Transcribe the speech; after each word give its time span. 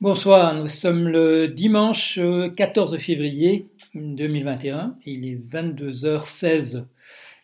Bonsoir, 0.00 0.54
nous 0.54 0.68
sommes 0.68 1.08
le 1.08 1.48
dimanche 1.48 2.20
14 2.54 2.94
euh, 2.94 2.98
février 2.98 3.66
2021, 3.96 4.96
il 5.04 5.26
est 5.26 5.34
22h16 5.34 6.84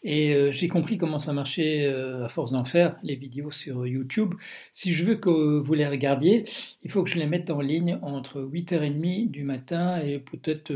et 0.05 0.35
euh, 0.35 0.53
j'ai 0.53 0.69
compris 0.69 0.97
comment 0.97 1.19
ça 1.19 1.33
marchait 1.33 1.85
euh, 1.85 2.25
à 2.25 2.29
force 2.29 2.53
d'en 2.53 2.63
faire, 2.63 2.97
les 3.03 3.17
vidéos 3.17 3.51
sur 3.51 3.89
YouTube. 3.89 4.35
Si 4.71 4.95
je 4.95 5.05
veux 5.05 5.17
que 5.17 5.59
vous 5.59 5.75
les 5.75 5.89
regardiez, 5.89 6.45
il 6.85 6.93
faut 6.93 7.03
que 7.03 7.11
je 7.11 7.19
les 7.19 7.27
mette 7.27 7.51
en 7.51 7.61
ligne 7.61 7.99
entre 8.03 8.41
8h30 8.41 9.33
du 9.33 9.43
matin 9.43 10.01
et 10.01 10.21
peut-être 10.21 10.73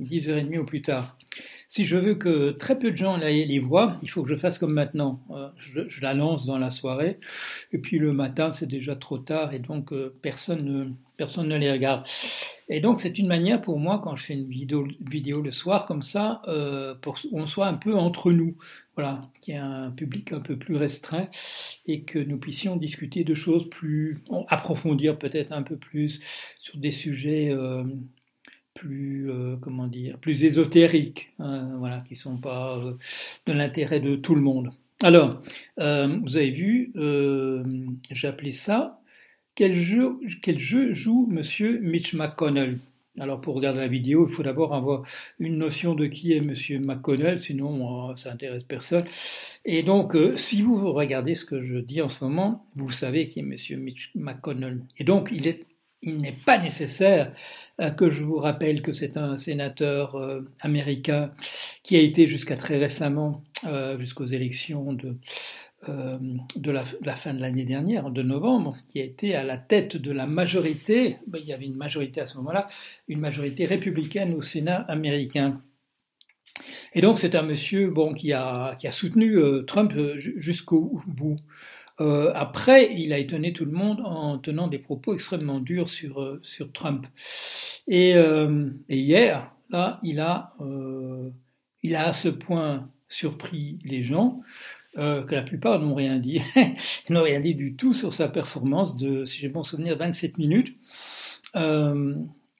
10h30 0.00 0.58
au 0.58 0.64
plus 0.64 0.80
tard. 0.80 1.18
Si 1.70 1.84
je 1.84 1.98
veux 1.98 2.14
que 2.14 2.52
très 2.52 2.78
peu 2.78 2.90
de 2.90 2.96
gens 2.96 3.18
les 3.18 3.58
voient, 3.58 3.98
il 4.02 4.08
faut 4.08 4.22
que 4.22 4.30
je 4.30 4.36
fasse 4.36 4.56
comme 4.56 4.72
maintenant. 4.72 5.22
Euh, 5.30 5.50
je, 5.58 6.00
la 6.00 6.14
lance 6.14 6.46
dans 6.46 6.56
la 6.56 6.70
soirée, 6.70 7.20
et 7.72 7.78
puis 7.78 7.98
le 7.98 8.14
matin, 8.14 8.52
c'est 8.52 8.66
déjà 8.66 8.96
trop 8.96 9.18
tard, 9.18 9.52
et 9.52 9.58
donc 9.58 9.92
euh, 9.92 10.16
personne, 10.22 10.64
ne, 10.64 10.90
personne 11.18 11.46
ne 11.46 11.58
les 11.58 11.70
regarde. 11.70 12.06
Et 12.70 12.80
donc 12.80 13.00
c'est 13.00 13.18
une 13.18 13.26
manière 13.26 13.60
pour 13.60 13.78
moi, 13.78 14.00
quand 14.02 14.16
je 14.16 14.24
fais 14.24 14.32
une 14.32 14.48
vidéo, 14.48 14.88
vidéo 15.00 15.42
le 15.42 15.50
soir 15.50 15.84
comme 15.84 16.00
ça, 16.00 16.40
euh, 16.48 16.94
pour 16.94 17.20
qu'on 17.20 17.46
soit 17.46 17.66
un 17.66 17.74
peu 17.74 17.94
entre 17.94 18.32
nous, 18.32 18.56
voilà, 18.96 19.30
qu'il 19.42 19.52
y 19.52 19.56
ait 19.58 19.60
un 19.60 19.90
public 19.90 20.32
un 20.32 20.40
peu 20.40 20.56
plus 20.56 20.76
restreint 20.76 21.28
et 21.84 22.02
que 22.02 22.18
nous 22.18 22.38
puissions 22.38 22.76
discuter 22.76 23.24
de 23.24 23.34
choses 23.34 23.68
plus, 23.68 24.22
approfondir 24.48 25.18
peut-être 25.18 25.52
un 25.52 25.62
peu 25.62 25.76
plus 25.76 26.20
sur 26.62 26.78
des 26.78 26.92
sujets 26.92 27.54
plus 28.78 29.30
euh, 29.30 29.56
comment 29.60 29.88
dire 29.88 30.18
plus 30.18 30.44
ésotériques, 30.44 31.30
hein, 31.40 31.68
voilà, 31.78 32.04
qui 32.08 32.14
sont 32.14 32.36
pas 32.36 32.78
euh, 32.78 32.92
de 33.46 33.52
l'intérêt 33.52 34.00
de 34.00 34.14
tout 34.14 34.34
le 34.34 34.40
monde. 34.40 34.70
Alors, 35.02 35.42
euh, 35.78 36.18
vous 36.22 36.36
avez 36.36 36.50
vu, 36.50 36.92
j'ai 38.10 38.28
appelé 38.28 38.52
ça 38.52 39.00
quel 39.54 39.74
jeu, 39.74 40.18
quel 40.42 40.58
jeu 40.58 40.92
joue 40.92 41.26
Monsieur 41.30 41.78
Mitch 41.80 42.14
McConnell? 42.14 42.78
Alors 43.20 43.40
pour 43.40 43.56
regarder 43.56 43.80
la 43.80 43.88
vidéo, 43.88 44.26
il 44.28 44.32
faut 44.32 44.44
d'abord 44.44 44.74
avoir 44.74 45.02
une 45.40 45.58
notion 45.58 45.96
de 45.96 46.06
qui 46.06 46.32
est 46.32 46.40
Monsieur 46.40 46.78
McConnell, 46.78 47.40
sinon 47.40 48.14
ça 48.14 48.32
intéresse 48.32 48.62
personne. 48.62 49.04
Et 49.64 49.82
donc, 49.82 50.16
si 50.36 50.62
vous 50.62 50.92
regardez 50.92 51.34
ce 51.34 51.44
que 51.44 51.64
je 51.64 51.78
dis 51.78 52.00
en 52.00 52.08
ce 52.08 52.22
moment, 52.24 52.64
vous 52.76 52.92
savez 52.92 53.26
qui 53.26 53.40
est 53.40 53.42
Monsieur 53.42 53.76
Mitch 53.76 54.10
McConnell. 54.14 54.82
Et 54.98 55.04
donc, 55.04 55.30
il 55.32 55.48
est 55.48 55.64
il 56.02 56.18
n'est 56.18 56.36
pas 56.46 56.58
nécessaire 56.58 57.32
euh, 57.80 57.90
que 57.90 58.10
je 58.10 58.22
vous 58.22 58.36
rappelle 58.36 58.82
que 58.82 58.92
c'est 58.92 59.16
un 59.16 59.36
sénateur 59.36 60.14
euh, 60.14 60.42
américain 60.60 61.32
qui 61.82 61.96
a 61.96 62.00
été 62.00 62.26
jusqu'à 62.26 62.56
très 62.56 62.78
récemment, 62.78 63.42
euh, 63.66 63.98
jusqu'aux 63.98 64.26
élections 64.26 64.92
de, 64.92 65.18
la, 66.64 67.16
fin 67.16 67.34
de 67.34 67.40
l'année 67.40 67.64
dernière, 67.64 68.10
de 68.10 68.22
novembre, 68.22 68.76
qui 68.88 69.00
a 69.00 69.04
été 69.04 69.34
à 69.34 69.42
la 69.42 69.58
tête 69.58 69.96
de 69.96 70.12
la 70.12 70.26
majorité, 70.26 71.16
ben, 71.26 71.40
il 71.42 71.48
y 71.48 71.52
avait 71.52 71.66
une 71.66 71.76
majorité 71.76 72.20
à 72.20 72.26
ce 72.26 72.36
moment-là, 72.38 72.68
une 73.08 73.20
majorité 73.20 73.64
républicaine 73.64 74.34
au 74.34 74.42
Sénat 74.42 74.82
américain. 74.88 75.62
Et 76.94 77.00
donc 77.00 77.18
c'est 77.18 77.34
un 77.34 77.42
monsieur 77.42 77.90
bon, 77.90 78.14
qui 78.14 78.32
a 78.32 78.76
soutenu 78.90 79.38
Trump 79.66 79.92
jusqu'au 80.16 81.00
bout. 81.06 81.36
Euh, 82.00 82.30
après, 82.34 82.94
il 82.94 83.12
a 83.12 83.18
étonné 83.18 83.52
tout 83.52 83.64
le 83.64 83.72
monde 83.72 84.00
en 84.04 84.38
tenant 84.38 84.68
des 84.68 84.78
propos 84.78 85.14
extrêmement 85.14 85.60
durs 85.60 85.88
sur, 85.88 86.20
euh, 86.20 86.40
Trump. 86.72 87.06
Et, 87.86 88.14
euh, 88.16 88.70
et, 88.88 88.98
hier, 88.98 89.52
là, 89.70 89.98
il 90.02 90.20
a, 90.20 90.54
il 91.82 91.96
a 91.96 92.08
à 92.08 92.12
ce 92.12 92.28
point 92.28 92.90
surpris 93.08 93.78
les 93.84 94.02
gens 94.02 94.40
que 94.94 95.34
la 95.34 95.42
plupart 95.42 95.78
n'ont 95.80 95.94
rien 95.94 96.18
dit, 96.18 96.40
n'ont 97.08 97.22
rien 97.22 97.40
dit 97.40 97.54
du 97.54 97.76
tout 97.76 97.94
sur 97.94 98.12
sa 98.12 98.28
performance 98.28 98.96
de, 98.96 99.24
si 99.26 99.38
j'ai 99.38 99.48
bon 99.48 99.62
souvenir, 99.62 99.96
27 99.96 100.38
minutes, 100.38 100.76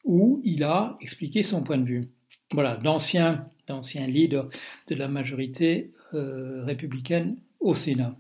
où 0.05 0.41
il 0.45 0.63
a 0.63 0.97
expliqué 1.01 1.43
son 1.43 1.63
point 1.63 1.79
de 1.79 1.85
vue. 1.85 2.09
Voilà, 2.53 2.77
d'anciens, 2.77 3.49
d'anciens 3.67 4.07
leaders 4.07 4.49
de 4.87 4.95
la 4.95 5.09
majorité 5.09 5.93
républicaine 6.13 7.37
au 7.61 7.75
Sénat. 7.75 8.15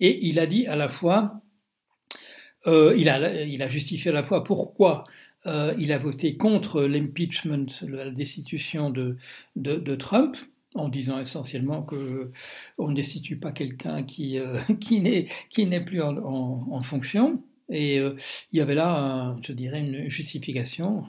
Et 0.00 0.26
il 0.26 0.38
a 0.38 0.46
dit 0.46 0.66
à 0.66 0.76
la 0.76 0.88
fois, 0.88 1.42
euh, 2.66 2.94
il, 2.96 3.08
a, 3.08 3.44
il, 3.44 3.62
a, 3.62 3.68
justifié 3.68 4.10
à 4.10 4.14
la 4.14 4.22
fois 4.22 4.42
pourquoi 4.44 5.04
euh, 5.46 5.74
il 5.78 5.92
a 5.92 5.98
voté 5.98 6.36
contre 6.36 6.82
l'impeachment, 6.82 7.66
la 7.82 8.10
destitution 8.10 8.90
de, 8.90 9.16
de, 9.56 9.94
Trump, 9.94 10.36
en 10.74 10.88
disant 10.88 11.20
essentiellement 11.20 11.82
que 11.82 12.30
on 12.78 12.88
ne 12.88 12.94
destitue 12.94 13.36
pas 13.36 13.52
quelqu'un 13.52 14.02
qui, 14.02 14.38
euh, 14.38 14.58
qui 14.80 15.00
n'est 15.00 15.84
plus 15.84 16.02
en, 16.02 16.16
en 16.70 16.82
fonction. 16.82 17.42
Et 17.70 17.98
euh, 17.98 18.14
il 18.52 18.58
y 18.58 18.62
avait 18.62 18.74
là, 18.74 19.36
je 19.42 19.52
dirais, 19.52 19.80
une 19.80 20.08
justification 20.08 21.04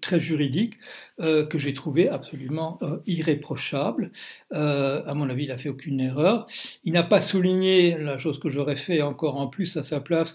très 0.00 0.20
juridique 0.20 0.74
euh, 1.20 1.46
que 1.46 1.58
j'ai 1.58 1.74
trouvée 1.74 2.08
absolument 2.08 2.78
euh, 2.82 2.98
irréprochable. 3.06 4.12
à 4.50 5.14
mon 5.14 5.28
avis, 5.30 5.44
il 5.44 5.48
n'a 5.48 5.58
fait 5.58 5.68
aucune 5.68 6.00
erreur. 6.00 6.46
Il 6.84 6.92
n'a 6.92 7.02
pas 7.02 7.20
souligné 7.20 7.96
la 7.98 8.18
chose 8.18 8.38
que 8.38 8.50
j'aurais 8.50 8.76
fait 8.76 9.02
encore 9.02 9.36
en 9.36 9.46
plus 9.46 9.76
à 9.76 9.82
sa 9.82 10.00
place, 10.00 10.34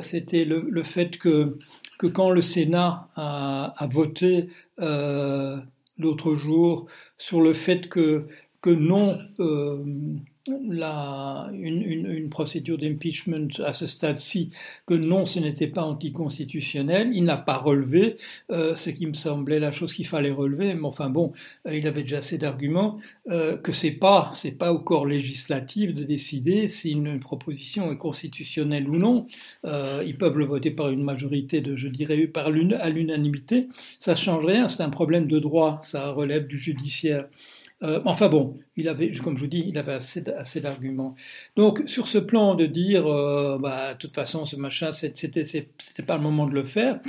c'était 0.00 0.44
le, 0.44 0.66
le, 0.68 0.82
fait 0.82 1.18
que, 1.18 1.58
que 1.98 2.06
quand 2.06 2.30
le 2.30 2.42
Sénat 2.42 3.08
a, 3.16 3.74
a 3.76 3.86
voté 3.86 4.48
l'autre 4.78 6.34
jour 6.34 6.86
sur 7.18 7.40
le 7.40 7.52
fait 7.52 7.88
que, 7.88 8.26
que 8.60 8.70
non 8.70 9.18
la, 10.68 11.50
une, 11.52 11.82
une, 11.82 12.28
procédure 12.28 12.78
d'impeachment 12.78 13.48
à 13.64 13.72
ce 13.72 13.86
stade-ci 13.86 14.50
que 14.86 14.94
non, 14.94 15.24
ce 15.24 15.38
n'était 15.38 15.66
pas 15.66 15.82
anticonstitutionnel. 15.82 17.10
Il 17.12 17.24
n'a 17.24 17.36
pas 17.36 17.56
relevé 17.56 18.16
euh, 18.50 18.76
ce 18.76 18.90
qui 18.90 19.06
me 19.06 19.14
semblait 19.14 19.58
la 19.58 19.72
chose 19.72 19.94
qu'il 19.94 20.06
fallait 20.06 20.30
relever, 20.30 20.74
mais 20.74 20.84
enfin 20.84 21.08
bon, 21.10 21.32
euh, 21.66 21.76
il 21.76 21.86
avait 21.86 22.02
déjà 22.02 22.18
assez 22.18 22.38
d'arguments 22.38 22.98
euh, 23.30 23.56
que 23.56 23.72
c'est 23.72 23.92
pas 23.92 24.30
c'est 24.34 24.58
pas 24.58 24.72
au 24.72 24.80
corps 24.80 25.06
législatif 25.06 25.94
de 25.94 26.04
décider 26.04 26.68
si 26.68 26.90
une 26.90 27.20
proposition 27.20 27.92
est 27.92 27.96
constitutionnelle 27.96 28.88
ou 28.88 28.96
non. 28.96 29.26
ils 29.64 30.16
peuvent 30.18 30.38
le 30.38 30.44
voter 30.44 30.70
par 30.70 30.90
une 30.90 31.02
majorité 31.02 31.60
de, 31.60 31.76
je 31.76 31.88
dirais, 31.88 32.26
par 32.26 32.48
à 32.48 32.90
l'unanimité. 32.90 33.68
Ça 33.98 34.14
change 34.16 34.44
rien. 34.44 34.68
C'est 34.68 34.82
un 34.82 34.90
problème 34.90 35.26
de 35.26 35.38
droit. 35.38 35.80
Ça 35.84 36.10
relève 36.10 36.46
du 36.46 36.58
judiciaire. 36.58 37.26
Euh, 37.82 38.00
enfin 38.04 38.28
bon, 38.28 38.54
il 38.76 38.88
avait, 38.88 39.12
comme 39.12 39.36
je 39.36 39.42
vous 39.42 39.48
dis, 39.48 39.64
il 39.66 39.78
avait 39.78 39.94
assez, 39.94 40.60
d'arguments. 40.60 41.14
Donc 41.54 41.82
sur 41.86 42.08
ce 42.08 42.18
plan 42.18 42.54
de 42.54 42.66
dire, 42.66 43.06
euh, 43.06 43.58
bah, 43.58 43.94
de 43.94 43.98
toute 43.98 44.14
façon, 44.14 44.44
ce 44.44 44.56
machin, 44.56 44.90
c'était 44.92 45.68
pas 46.06 46.16
le 46.16 46.22
moment 46.22 46.46
de 46.46 46.54
le 46.54 46.64
faire. 46.64 47.00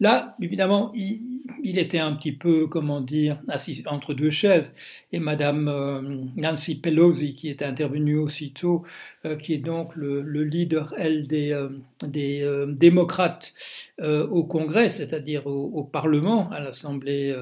Là, 0.00 0.34
évidemment, 0.40 0.92
il, 0.94 1.33
il, 1.64 1.78
était 1.78 1.98
un 1.98 2.12
petit 2.12 2.32
peu, 2.32 2.66
comment 2.66 3.00
dire, 3.00 3.40
assis 3.48 3.82
entre 3.86 4.14
deux 4.14 4.30
chaises. 4.30 4.72
Et 5.12 5.18
Madame 5.18 5.68
euh, 5.68 6.00
Nancy 6.36 6.80
Pelosi, 6.80 7.34
qui 7.34 7.48
était 7.48 7.64
intervenue 7.64 8.18
aussitôt, 8.18 8.84
euh, 9.24 9.36
qui 9.36 9.54
est 9.54 9.58
donc 9.58 9.96
le, 9.96 10.22
le 10.22 10.44
leader, 10.44 10.94
elle, 10.96 11.26
des, 11.26 11.52
euh, 11.52 12.66
démocrates 12.66 13.52
au 14.00 14.44
Congrès, 14.44 14.90
c'est-à-dire 14.90 15.46
au, 15.46 15.84
Parlement, 15.84 16.50
à 16.50 16.60
l'Assemblée, 16.60 17.34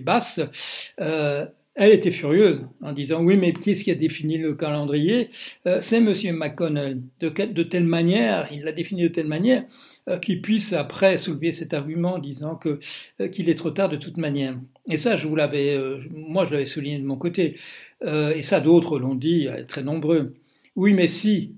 basse 0.00 0.40
elle 1.76 1.90
était 1.90 2.12
furieuse 2.12 2.64
en 2.82 2.92
disant 2.92 3.22
oui, 3.22 3.36
mais 3.36 3.52
qui 3.52 3.72
est-ce 3.72 3.82
qui 3.82 3.90
a 3.90 3.96
défini 3.96 4.38
le 4.38 4.54
calendrier? 4.54 5.28
C'est 5.80 6.00
Monsieur 6.00 6.32
McConnell. 6.32 7.00
De, 7.20 7.62
telle 7.62 7.84
manière, 7.84 8.48
il 8.52 8.62
l'a 8.62 8.72
défini 8.72 9.02
de 9.02 9.08
telle 9.08 9.26
manière 9.26 9.64
euh, 10.08 10.18
qu'il 10.18 10.42
puisse 10.42 10.72
après 10.72 11.16
soulever 11.16 11.52
cet 11.52 11.74
argument 11.74 12.14
en 12.14 12.18
disant 12.18 12.56
que 12.56 12.78
euh, 13.20 13.28
qu'il 13.28 13.48
est 13.48 13.54
trop 13.54 13.70
tard 13.70 13.88
de 13.88 13.96
toute 13.96 14.16
manière. 14.16 14.54
Et 14.90 14.96
ça, 14.96 15.16
je 15.16 15.26
vous 15.26 15.36
l'avais, 15.36 15.78
moi, 16.10 16.44
je 16.46 16.52
l'avais 16.52 16.66
souligné 16.66 16.98
de 16.98 17.06
mon 17.06 17.16
côté. 17.16 17.54
et 18.04 18.42
ça, 18.42 18.60
d'autres 18.60 18.98
l'ont 18.98 19.14
dit, 19.14 19.48
très 19.66 19.82
nombreux. 19.82 20.34
Oui, 20.76 20.92
mais 20.92 21.08
si, 21.08 21.54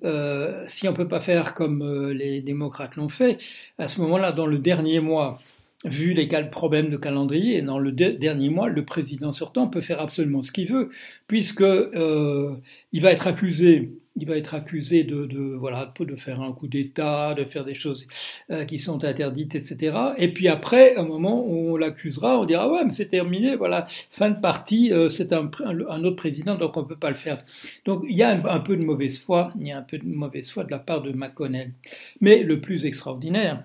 si 0.69 0.87
on 0.87 0.93
peut 0.93 1.09
pas 1.09 1.19
faire 1.19 1.55
comme 1.55 2.12
les 2.12 2.41
démocrates 2.41 2.95
l'ont 2.95 3.09
fait, 3.09 3.39
à 3.79 3.89
ce 3.89 4.01
moment-là, 4.03 4.31
dans 4.31 4.47
le 4.47 4.59
dernier 4.59 5.01
mois, 5.01 5.41
vu 5.86 6.12
les 6.12 6.28
problèmes 6.50 6.91
de 6.91 6.97
calendrier, 6.97 7.62
dans 7.62 7.78
le 7.78 7.92
dernier 7.92 8.48
mois, 8.50 8.68
le 8.68 8.84
président 8.84 9.33
sortant 9.33 9.68
peut 9.68 9.80
faire 9.80 10.00
absolument 10.00 10.42
ce 10.42 10.53
qu'il 10.53 10.68
veut, 10.68 10.91
puisque 11.27 11.62
euh, 11.62 12.54
il 12.92 13.03
va 13.03 13.12
être 13.12 13.27
accusé, 13.27 13.92
il 14.16 14.27
va 14.27 14.36
être 14.36 14.54
accusé 14.54 15.04
de, 15.04 15.27
de 15.27 16.16
faire 16.16 16.41
un 16.41 16.53
coup 16.53 16.68
d'État, 16.68 17.34
de 17.34 17.44
faire 17.44 17.65
des 17.65 17.74
choses 17.74 18.06
euh, 18.50 18.65
qui 18.65 18.78
sont 18.78 19.04
interdites, 19.04 19.54
etc. 19.54 19.97
Et 20.18 20.33
puis 20.33 20.48
après, 20.48 20.97
à 20.97 21.03
un 21.03 21.04
moment 21.04 21.44
on 21.47 21.77
l'accusera, 21.77 22.38
on 22.38 22.44
dira 22.44 22.71
ouais, 22.71 22.84
mais 22.84 22.91
c'est 22.91 23.09
terminé, 23.09 23.56
voilà, 23.56 23.84
fin 23.86 24.30
de 24.30 24.41
partie, 24.41 24.92
euh, 24.92 25.09
c'est 25.09 25.33
un, 25.33 25.50
un, 25.65 26.04
autre 26.04 26.16
président, 26.16 26.56
donc 26.56 26.77
on 26.77 26.84
peut 26.84 26.97
pas 26.97 27.10
le 27.10 27.16
faire. 27.16 27.38
Donc 27.84 28.04
il 28.09 28.16
y 28.16 28.22
a 28.22 28.30
un, 28.30 28.44
un, 28.44 28.60
peu 28.60 28.77
de 28.77 28.84
mauvaise 28.84 29.18
foi, 29.21 29.53
il 29.60 29.66
y 29.66 29.72
a 29.72 29.78
un 29.78 29.83
peu 29.83 29.98
de 29.98 30.06
mauvaise 30.06 30.50
foi 30.50 30.65
de 30.65 30.71
la 30.71 30.78
part 30.78 31.03
de 31.03 31.12
McConnell. 31.12 31.72
Mais 32.21 32.42
le 32.42 32.60
plus 32.60 32.86
extraordinaire, 32.86 33.62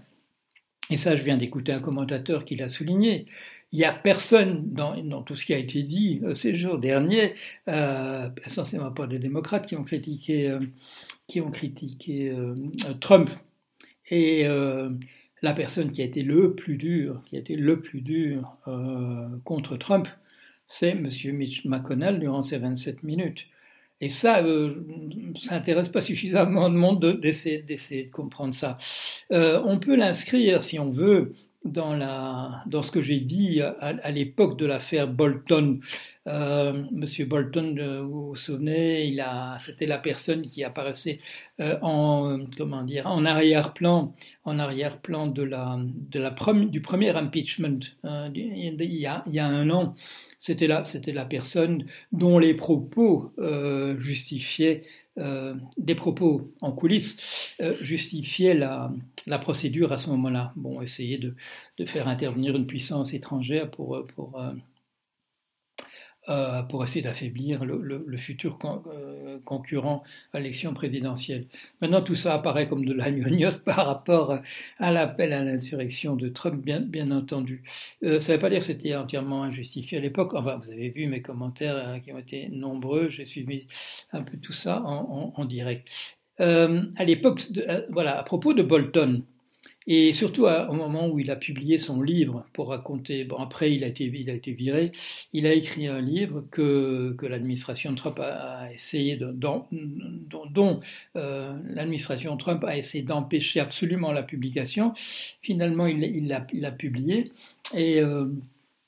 et 0.91 0.97
ça 0.97 1.15
je 1.15 1.23
viens 1.23 1.37
d'écouter 1.37 1.71
un 1.71 1.79
commentateur 1.79 2.45
qui 2.45 2.55
l'a 2.55 2.69
souligné, 2.69 3.25
il 3.71 3.79
n'y 3.79 3.85
a 3.85 3.93
personne 3.93 4.73
dans, 4.73 5.23
tout 5.23 5.35
ce 5.35 5.45
qui 5.45 5.53
a 5.53 5.57
été 5.57 5.83
dit 5.83 6.19
euh, 6.23 6.35
ces 6.35 6.55
jours 6.55 6.77
derniers, 6.77 7.35
euh, 7.69 8.29
essentiellement 8.45 8.91
pas 8.91 9.07
des 9.07 9.19
démocrates, 9.19 9.65
qui 9.65 9.75
ont 9.75 9.83
critiqué, 9.83 10.49
euh, 12.29 12.55
Trump. 12.99 13.29
Et 14.09 14.43
la 15.41 15.53
personne 15.53 15.91
qui 15.91 16.01
a 16.01 16.05
été 16.05 16.21
le 16.21 16.53
plus 16.53 16.75
dur, 16.75 17.21
qui 17.25 17.37
a 17.37 17.39
été 17.39 17.55
le 17.55 17.79
plus 17.79 18.01
dur 18.01 18.57
contre 19.45 19.77
Trump, 19.77 20.09
c'est 20.67 20.89
M. 20.89 21.07
Mitch 21.31 21.63
McConnell 21.63 22.19
durant 22.19 22.43
ces 22.43 22.57
27 22.57 23.03
minutes. 23.03 23.47
Et 24.01 24.09
ça, 24.09 24.43
euh, 24.43 24.73
ça 25.39 25.55
n'intéresse 25.55 25.89
pas 25.89 26.01
suffisamment 26.01 26.69
de 26.69 26.75
monde 26.75 27.19
d'essayer 27.21 27.61
de, 27.61 28.11
comprendre 28.11 28.53
ça. 28.53 28.75
Euh, 29.31 29.61
on 29.65 29.79
peut 29.79 29.95
l'inscrire, 29.95 30.63
si 30.63 30.79
on 30.79 30.89
veut, 30.89 31.33
dans, 31.63 31.95
la, 31.95 32.63
dans 32.65 32.81
ce 32.81 32.89
que 32.89 33.03
j'ai 33.03 33.19
dit 33.19 33.61
à, 33.61 34.11
l'époque 34.11 34.57
de 34.57 34.65
l'affaire 34.65 35.07
Bolton. 35.07 35.79
Euh, 36.27 36.83
Monsieur 36.91 37.25
Bolton, 37.25 37.75
euh, 37.77 38.01
vous 38.01 38.29
vous 38.29 38.35
souvenez, 38.35 39.15
c'était 39.59 39.85
la 39.85 39.99
personne 39.99 40.47
qui 40.47 40.63
apparaissait 40.63 41.19
en, 41.59 42.39
comment 42.57 42.81
dire, 42.81 43.05
en 43.05 43.25
arrière-plan, 43.25 44.11
en 44.43 44.57
arrière-plan 44.57 45.27
de 45.27 45.43
la, 45.43 45.77
de 45.79 46.19
la 46.19 46.35
du 46.65 46.81
premier 46.81 47.15
impeachment 47.15 47.81
il, 48.33 48.75
y 48.79 49.05
a, 49.05 49.23
il 49.27 49.33
y 49.33 49.39
a 49.39 49.45
un 49.45 49.69
an. 49.69 49.95
C'était 50.43 50.65
la, 50.65 50.85
c'était 50.85 51.13
la 51.13 51.25
personne 51.25 51.85
dont 52.11 52.39
les 52.39 52.55
propos 52.55 53.31
justifiaient 53.99 54.81
euh, 55.17 55.55
des 55.77 55.93
propos 55.93 56.53
en 56.61 56.71
coulisses 56.71 57.17
euh, 57.59 57.75
justifiaient 57.81 58.53
la, 58.53 58.93
procédure 59.39 59.91
à 59.91 59.97
ce 59.97 60.09
moment-là. 60.09 60.53
Bon, 60.55 60.81
essayer 60.81 61.17
de, 61.17 61.35
faire 61.85 62.07
intervenir 62.07 62.55
une 62.55 62.65
puissance 62.65 63.13
étrangère 63.13 63.69
pour, 63.69 64.05
euh, 66.29 66.61
pour 66.61 66.83
essayer 66.83 67.01
d'affaiblir 67.01 67.65
le, 67.65 68.17
futur 68.17 68.59
euh, 68.63 69.39
concurrent 69.43 70.03
à 70.33 70.39
l'élection 70.39 70.71
présidentielle. 70.71 71.47
Maintenant, 71.81 72.03
tout 72.03 72.13
ça 72.13 72.35
apparaît 72.35 72.67
comme 72.67 72.85
de 72.85 72.93
la 72.93 73.09
gnognotte 73.09 73.59
par 73.65 73.87
rapport 73.87 74.37
à 74.77 74.91
l'appel 74.91 75.33
à 75.33 75.43
l'insurrection 75.43 76.15
de 76.15 76.29
Trump, 76.29 76.63
bien, 76.63 77.09
entendu. 77.09 77.63
Euh, 78.03 78.19
ça 78.19 78.33
ne 78.33 78.37
veut 78.37 78.41
pas 78.41 78.51
dire 78.51 78.59
que 78.59 78.65
c'était 78.65 78.95
entièrement 78.95 79.41
injustifié 79.41 79.97
à 79.97 80.01
l'époque. 80.01 80.35
Enfin, 80.35 80.57
vous 80.63 80.69
avez 80.69 80.89
vu 80.89 81.07
mes 81.07 81.23
commentaires 81.23 81.99
qui 82.03 82.13
ont 82.13 82.19
été 82.19 82.49
nombreux. 82.49 83.09
J'ai 83.09 83.25
suivi 83.25 83.65
un 84.11 84.21
peu 84.21 84.37
tout 84.37 84.53
ça 84.53 84.83
en, 84.83 85.33
en 85.35 85.45
direct. 85.45 85.87
à 86.37 87.03
l'époque, 87.03 87.47
voilà, 87.89 88.19
à 88.19 88.23
propos 88.23 88.53
de 88.53 88.61
Bolton, 88.61 89.23
et 89.87 90.13
surtout 90.13 90.45
au 90.45 90.73
moment 90.73 91.07
où 91.07 91.19
il 91.19 91.31
a 91.31 91.35
publié 91.35 91.77
son 91.79 92.01
livre 92.01 92.45
pour 92.53 92.69
raconter, 92.69 93.27
après 93.39 93.73
il 93.73 93.83
a 93.83 93.87
été, 93.87 94.03
il 94.03 94.29
a 94.29 94.33
été 94.33 94.51
viré, 94.51 94.91
il 95.33 95.47
a 95.47 95.53
écrit 95.53 95.87
un 95.87 96.01
livre 96.01 96.45
que, 96.51 97.15
que 97.17 97.25
l'administration 97.25 97.95
Trump 97.95 98.19
a, 98.19 98.71
essayé 98.71 99.17
dont, 99.17 99.65
euh, 101.15 101.57
l'administration 101.67 102.37
Trump 102.37 102.63
a 102.63 102.77
essayé 102.77 103.03
d'empêcher 103.03 103.59
absolument 103.59 104.11
la 104.11 104.23
publication. 104.23 104.93
Finalement 105.41 105.87
il 105.87 106.27
l'a 106.27 106.71
publié 106.71 107.31
et 107.73 108.01
euh, 108.01 108.27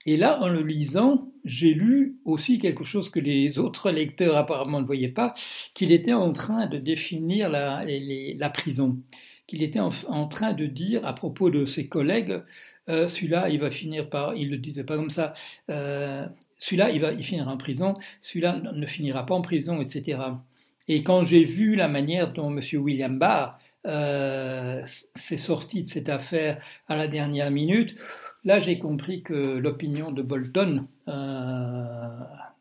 et 0.06 0.18
là, 0.18 0.42
en 0.42 0.50
le 0.50 0.62
lisant, 0.64 1.30
j'ai 1.46 1.74
lu 1.74 2.18
aussi 2.26 2.60
quelque 2.60 2.84
chose 2.84 3.10
que 3.10 3.22
les 3.22 3.58
autres 3.58 3.90
lecteurs 3.90 4.36
apparemment 4.36 4.82
ne 4.82 4.86
voyaient 4.86 5.08
pas, 5.08 5.34
qu'il 5.74 5.94
était 5.94 6.12
en 6.12 6.34
train 6.34 6.68
de 6.68 6.78
définir 6.78 7.50
la 7.50 8.50
prison 8.50 8.98
qu'il 9.48 9.64
était 9.64 9.80
en, 9.80 10.28
train 10.28 10.54
de 10.54 10.66
dire 10.66 11.06
à 11.06 11.14
propos 11.14 11.50
de 11.50 11.66
ses 11.66 11.88
collègues, 11.88 12.42
euh, 12.90 13.08
celui-là, 13.08 13.50
il 13.50 13.60
va 13.60 13.72
finir 13.72 14.10
par, 14.10 14.36
il 14.36 14.50
le 14.50 14.58
disait 14.58 14.84
pas 14.84 14.96
comme 14.96 15.10
ça, 15.10 15.34
euh, 15.70 16.26
celui-là, 16.58 16.92
il 16.92 17.02
va 17.02 17.12
il 17.14 17.24
finira 17.24 17.52
en 17.52 17.58
prison, 17.58 17.94
celui-là 18.22 18.62
ne 18.74 18.86
finira 18.86 19.26
pas 19.26 19.36
en 19.36 19.42
prison, 19.42 19.82
etc. 19.82 20.20
Et 20.88 21.04
quand 21.04 21.24
j'ai 21.24 21.46
vu 21.46 21.76
la 21.76 21.88
manière 21.88 22.34
dont 22.34 22.56
M. 22.56 22.62
William 22.82 23.18
Barr 23.18 23.58
euh, 23.86 24.82
s'est 24.86 25.38
sorti 25.38 25.84
de 25.84 25.88
cette 25.88 26.10
affaire 26.10 26.62
à 26.88 26.96
la 26.96 27.08
dernière 27.08 27.52
minute, 27.52 27.96
là 28.44 28.60
j'ai 28.60 28.80
compris 28.80 29.24
que 29.24 29.34
l'opinion 29.34 30.12
de 30.12 30.22
Bolton 30.22 30.88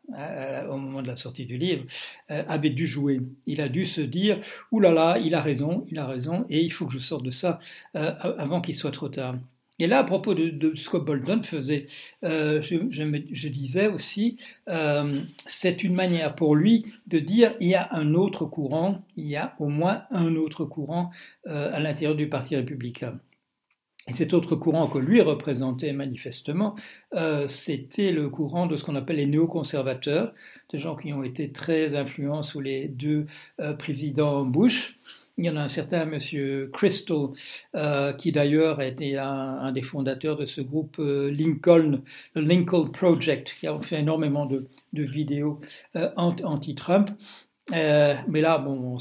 au 0.09 0.77
moment 0.77 1.01
de 1.01 1.07
la 1.07 1.15
sortie 1.15 1.45
du 1.45 1.57
livre, 1.57 1.85
euh, 2.31 2.43
avait 2.47 2.69
dû 2.69 2.85
jouer. 2.85 3.21
Il 3.45 3.61
a 3.61 3.69
dû 3.69 3.85
se 3.85 4.01
dire 4.01 4.39
Ouh 4.71 4.79
là 4.79 4.91
là, 4.91 5.17
il 5.17 5.35
a 5.35 5.41
raison, 5.41 5.85
il 5.89 5.99
a 5.99 6.05
raison, 6.05 6.45
et 6.49 6.61
il 6.61 6.71
faut 6.71 6.85
que 6.85 6.93
je 6.93 6.99
sorte 6.99 7.23
de 7.23 7.31
ça 7.31 7.59
euh, 7.95 8.13
avant 8.37 8.61
qu'il 8.61 8.75
soit 8.75 8.91
trop 8.91 9.09
tard. 9.09 9.35
Et 9.79 9.87
là, 9.87 9.99
à 9.99 10.03
propos 10.03 10.35
de, 10.35 10.73
ce 10.75 10.87
que 10.89 10.97
Bolton 10.97 11.41
faisait, 11.41 11.87
euh, 12.23 12.61
je, 12.61 13.47
disais 13.47 13.87
aussi, 13.87 14.37
c'est 15.47 15.83
une 15.83 15.95
manière 15.95 16.35
pour 16.35 16.55
lui 16.55 16.85
de 17.07 17.17
dire 17.17 17.55
il 17.59 17.69
y 17.69 17.75
a 17.75 17.89
un 17.91 18.13
autre 18.13 18.45
courant, 18.45 19.01
il 19.17 19.25
y 19.25 19.35
a 19.35 19.55
au 19.57 19.69
moins 19.69 20.03
un 20.11 20.35
autre 20.35 20.63
courant 20.63 21.09
à 21.47 21.79
l'intérieur 21.79 22.15
du 22.15 22.29
Parti 22.29 22.55
républicain. 22.55 23.19
Et 24.07 24.13
cet 24.13 24.33
autre 24.33 24.57
courant 24.57 24.87
que 24.87 24.97
lui 24.97 25.21
représentait 25.21 25.93
manifestement, 25.93 26.75
euh, 27.15 27.47
c'était 27.47 28.11
le 28.11 28.29
courant 28.29 28.65
de 28.65 28.75
ce 28.75 28.83
qu'on 28.83 28.95
appelle 28.95 29.15
les 29.15 29.25
néoconservateurs, 29.25 30.33
des 30.71 30.77
gens 30.77 30.95
qui 30.95 31.13
ont 31.13 31.23
été 31.23 31.53
très 31.53 31.95
influents 31.95 32.43
sous 32.43 32.59
les 32.59 32.89
deux 32.89 33.27
euh, 33.61 33.73
présidents 33.73 34.43
Bush. 34.43 34.99
Il 35.37 35.45
y 35.45 35.49
en 35.49 35.55
a 35.55 35.61
un 35.61 35.69
certain 35.69 36.05
monsieur 36.05 36.69
Crystal, 36.73 37.29
euh, 37.75 38.11
qui 38.13 38.33
d'ailleurs 38.33 38.79
a 38.79 38.85
été 38.85 39.17
un, 39.17 39.71
des 39.71 39.81
fondateurs 39.81 40.35
de 40.35 40.45
ce 40.45 40.61
groupe 40.61 40.97
Lincoln, 40.99 42.01
le 42.35 42.41
Lincoln 42.41 42.89
Project, 42.89 43.55
qui 43.59 43.67
a 43.67 43.79
fait 43.79 43.99
énormément 43.99 44.45
de, 44.45 44.67
de 44.91 45.03
vidéos 45.03 45.59
anti-Trump. 46.17 47.09
Euh, 47.71 48.15
mais 48.27 48.41
là, 48.41 48.57
bon, 48.57 48.97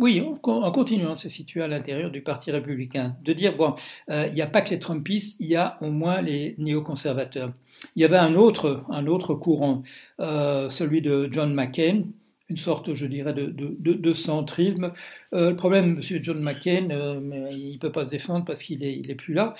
oui, 0.00 0.22
on, 0.22 0.70
continue 0.70 1.06
à 1.06 1.16
se 1.16 1.28
situer 1.28 1.62
à 1.62 1.68
l'intérieur 1.68 2.10
du 2.10 2.22
Parti 2.22 2.52
républicain, 2.52 3.16
de 3.22 3.32
dire, 3.32 3.56
bon, 3.56 3.74
euh, 4.10 4.26
il 4.28 4.34
n'y 4.34 4.42
a 4.42 4.46
pas 4.46 4.62
que 4.62 4.70
les 4.70 4.78
Trumpistes, 4.78 5.36
il 5.40 5.48
y 5.48 5.56
a 5.56 5.78
au 5.80 5.90
moins 5.90 6.22
les 6.22 6.54
néoconservateurs. 6.58 7.52
Il 7.96 8.02
y 8.02 8.04
avait 8.04 8.16
un 8.16 8.36
autre, 8.36 8.84
un 8.88 9.06
autre 9.08 9.34
courant, 9.34 9.82
euh, 10.20 10.70
celui 10.70 11.02
de 11.02 11.28
John 11.32 11.52
McCain, 11.52 12.04
une 12.54 12.60
sorte, 12.60 12.94
je 12.94 13.06
dirais, 13.06 13.34
de, 13.34 13.46
de, 13.46 13.94
de, 13.94 14.12
centrisme. 14.12 14.92
Euh, 15.32 15.50
le 15.50 15.56
problème, 15.56 16.00
M. 16.00 16.22
John 16.22 16.40
McCain, 16.40 16.88
euh, 16.90 17.48
il 17.50 17.72
ne 17.72 17.78
peut 17.78 17.90
pas 17.90 18.06
se 18.06 18.10
défendre 18.12 18.44
parce 18.44 18.62
qu'il 18.62 18.78
n'est 18.78 18.96
il 18.96 19.10
est 19.10 19.16
plus 19.16 19.34
là, 19.34 19.54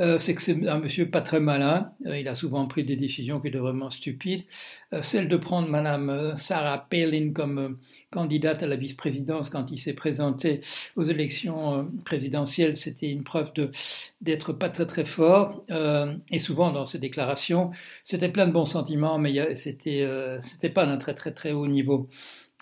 euh, 0.00 0.20
c'est 0.20 0.36
que 0.36 0.42
c'est 0.42 0.68
un 0.68 0.78
monsieur 0.78 1.10
pas 1.10 1.22
très 1.22 1.40
malin. 1.40 1.90
Il 2.04 2.28
a 2.28 2.36
souvent 2.36 2.64
pris 2.68 2.84
des 2.84 2.94
décisions 2.94 3.40
qui 3.40 3.48
étaient 3.48 3.58
vraiment 3.58 3.90
stupides. 3.90 4.44
Celle 5.02 5.28
de 5.28 5.36
prendre 5.36 5.68
Mme 5.68 6.34
Sarah 6.36 6.86
Palin 6.88 7.32
comme 7.32 7.78
candidate 8.10 8.62
à 8.62 8.68
la 8.68 8.76
vice-présidence 8.76 9.50
quand 9.50 9.72
il 9.72 9.80
s'est 9.80 9.92
présenté 9.92 10.60
aux 10.94 11.02
élections 11.02 11.90
présidentielles, 12.04 12.76
c'était 12.76 13.10
une 13.10 13.24
preuve 13.24 13.50
d'être 14.20 14.52
pas 14.52 14.68
très 14.68 14.86
très 14.86 15.04
fort. 15.04 15.64
et 16.30 16.38
souvent 16.38 16.70
dans 16.70 16.86
ses 16.86 17.00
déclarations, 17.00 17.72
c'était 18.04 18.28
plein 18.28 18.46
de 18.46 18.52
bons 18.52 18.64
sentiments, 18.64 19.18
mais 19.18 19.56
c'était 19.56 20.06
c'était 20.40 20.70
pas 20.70 20.86
d'un 20.86 20.98
très 20.98 21.14
très 21.14 21.32
très 21.32 21.52
haut 21.52 21.66
niveau. 21.66 22.08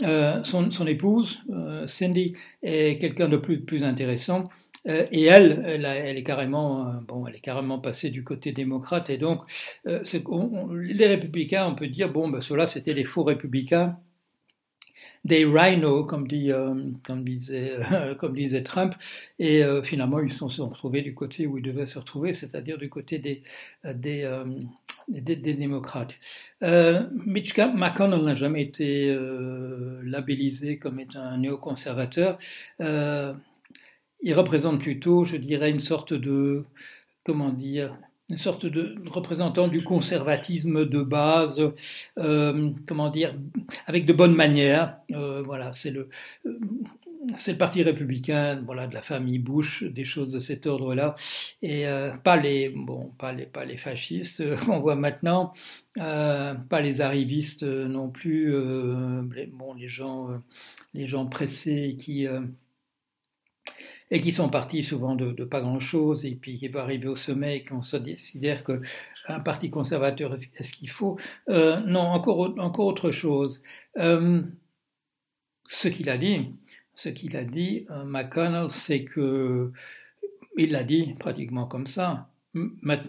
Euh, 0.03 0.43
son, 0.43 0.87
épouse, 0.87 1.41
euh, 1.51 1.87
Cindy, 1.87 2.35
est 2.63 2.99
quelqu'un 3.01 3.29
de 3.29 3.37
plus, 3.37 3.85
intéressant. 3.85 4.49
Euh, 4.87 5.07
et 5.13 5.25
elle, 5.25 5.65
elle, 5.67 6.17
est 6.17 6.23
carrément, 6.25 6.95
bon, 7.07 7.27
elle 7.27 7.37
est 7.37 7.41
carrément 7.41 7.79
passée 7.79 8.11
du 8.11 8.25
côté 8.25 8.53
démocrate. 8.53 9.09
Et 9.11 9.19
donc, 9.19 9.43
les 9.85 11.07
républicains, 11.07 11.67
on 11.69 11.75
peut 11.75 11.89
dire, 11.89 12.11
bon, 12.13 12.29
ben, 12.29 12.41
ceux-là, 12.41 12.67
c'était 12.67 12.95
des 12.95 13.05
faux 13.05 13.25
républicains 13.25 13.97
des 15.25 15.45
rhinos, 15.47 16.07
comme, 16.07 16.27
disait, 16.29 17.79
comme 18.19 18.35
disait 18.35 18.63
Trump, 18.63 18.95
et 19.39 19.63
finalement 19.83 20.21
ils 20.21 20.31
se 20.31 20.47
sont 20.49 20.69
retrouvés 20.69 21.01
du 21.01 21.15
côté 21.15 21.47
où 21.47 21.57
ils 21.57 21.63
devaient 21.63 21.87
se 21.87 21.99
retrouver, 21.99 22.35
c'est-à-dire 22.35 22.77
du 22.77 22.91
côté 22.91 23.19
des, 23.19 23.43
des, 25.09 25.37
démocrates. 25.37 26.15
Euh, 26.63 27.07
Mitch 27.27 27.57
McConnell 27.57 28.23
n'a 28.23 28.35
jamais 28.35 28.63
été 28.63 29.09
euh, 29.09 30.01
labellisé 30.05 30.79
comme 30.79 31.01
étant 31.01 31.21
un 31.21 31.39
néoconservateur. 31.39 32.39
Euh, 32.81 33.33
il 34.23 34.35
représente 34.35 34.81
plutôt, 34.81 35.25
je 35.25 35.37
dirais, 35.37 35.71
une 35.71 35.81
sorte 35.81 36.15
de, 36.15 36.65
comment 37.25 37.51
dire, 37.51 37.97
une 38.31 38.39
sorte 38.39 38.65
de 38.65 38.95
représentant 39.07 39.69
du 39.69 39.85
conservatisme 39.85 40.87
de 40.87 41.03
base, 41.03 41.61
euh, 42.19 42.71
comment 42.89 43.11
dire, 43.11 43.35
avec 43.87 44.07
de 44.07 44.15
bonnes 44.15 44.35
manières. 44.35 44.97
Voilà, 45.11 45.73
c'est 45.75 45.91
le, 45.91 46.09
c'est 47.37 47.53
le 47.53 47.59
parti 47.59 47.83
républicain, 47.83 48.63
voilà, 48.65 48.87
de 48.87 48.95
la 48.95 49.03
famille 49.03 49.39
Bush, 49.39 49.85
des 49.85 50.05
choses 50.05 50.33
de 50.33 50.39
cet 50.39 50.67
ordre-là, 50.67 51.15
et 51.63 51.87
euh, 51.87 52.13
pas 52.17 52.37
les, 52.37 52.69
bon, 52.69 53.13
pas 53.19 53.33
les, 53.33 53.47
pas 53.47 53.65
les 53.65 53.77
fascistes 53.77 54.41
euh, 54.41 54.57
qu'on 54.65 54.81
voit 54.81 54.97
maintenant, 54.97 55.53
euh, 55.99 56.55
pas 56.55 56.81
les 56.81 57.01
arrivistes 57.01 57.63
non 57.63 58.11
plus, 58.11 58.51
les, 59.35 59.47
bon, 59.47 59.75
les 59.75 59.89
gens, 59.89 60.29
les 60.93 61.07
gens 61.07 61.27
pressés 61.27 61.97
qui 61.99 62.27
et 64.11 64.21
qui 64.21 64.33
sont 64.33 64.51
partis 64.51 64.83
souvent 64.83 65.17
de, 65.17 65.45
pas 65.45 65.61
grand-chose, 65.61 66.25
et 66.27 66.35
puis 66.35 66.59
qui 66.59 66.69
vont 66.69 66.81
arriver 66.81 67.09
au 67.09 67.17
sommet 67.17 67.57
et 67.57 67.65
qu'on 67.65 67.83
se 67.83 67.97
décidère 67.97 68.63
qu'un 68.65 69.41
parti 69.41 69.71
conservateur 69.71 70.35
est 70.35 70.63
ce 70.63 70.73
qu'il 70.73 70.91
faut. 70.91 71.19
non, 71.49 72.01
encore, 72.01 72.55
encore 72.59 72.87
autre 72.87 73.11
chose. 73.11 73.63
ce 73.97 75.89
qu'il 75.89 76.11
a 76.11 76.19
dit, 76.19 76.55
ce 76.95 77.09
qu'il 77.09 77.37
a 77.37 77.45
dit, 77.45 77.87
euh, 77.91 78.05
McConnell, 78.05 78.71
c'est 78.71 79.05
que 79.05 79.73
il 80.57 80.71
l'a 80.71 80.85
dit 80.85 81.15
pratiquement 81.19 81.67
comme 81.67 81.87
ça. 81.87 82.31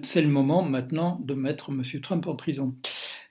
C'est 0.01 0.23
le 0.23 0.27
moment 0.27 0.63
maintenant 0.63 1.19
de 1.23 1.35
mettre 1.35 1.69
M. 1.69 1.83
Trump 2.01 2.25
en 2.25 2.35
prison. 2.35 2.75